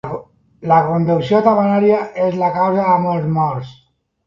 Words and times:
La 0.71 0.79
conducció 0.87 1.41
temerària 1.49 2.01
és 2.29 2.39
la 2.41 2.51
causa 2.59 2.89
de 2.91 2.99
molts 3.07 3.31
morts. 3.39 3.79